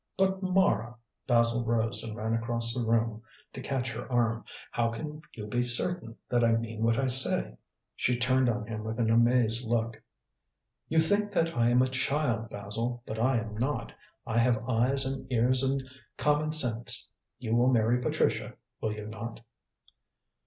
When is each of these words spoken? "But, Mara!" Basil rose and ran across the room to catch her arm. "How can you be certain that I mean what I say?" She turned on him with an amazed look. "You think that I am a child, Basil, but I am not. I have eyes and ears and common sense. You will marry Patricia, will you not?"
"But, 0.17 0.41
Mara!" 0.41 0.95
Basil 1.27 1.63
rose 1.63 2.03
and 2.03 2.15
ran 2.15 2.33
across 2.33 2.73
the 2.73 2.83
room 2.83 3.21
to 3.53 3.61
catch 3.61 3.91
her 3.91 4.11
arm. 4.11 4.45
"How 4.71 4.89
can 4.89 5.21
you 5.35 5.45
be 5.45 5.63
certain 5.63 6.15
that 6.27 6.43
I 6.43 6.53
mean 6.53 6.81
what 6.81 6.97
I 6.97 7.05
say?" 7.05 7.55
She 7.95 8.17
turned 8.17 8.49
on 8.49 8.65
him 8.65 8.83
with 8.83 8.97
an 8.97 9.11
amazed 9.11 9.63
look. 9.63 10.01
"You 10.87 10.99
think 10.99 11.31
that 11.33 11.55
I 11.55 11.69
am 11.69 11.83
a 11.83 11.87
child, 11.87 12.49
Basil, 12.49 13.03
but 13.05 13.19
I 13.19 13.37
am 13.41 13.55
not. 13.57 13.93
I 14.25 14.39
have 14.39 14.67
eyes 14.67 15.05
and 15.05 15.31
ears 15.31 15.61
and 15.61 15.83
common 16.17 16.51
sense. 16.51 17.11
You 17.37 17.53
will 17.53 17.69
marry 17.71 18.01
Patricia, 18.01 18.55
will 18.81 18.93
you 18.93 19.05
not?" 19.05 19.41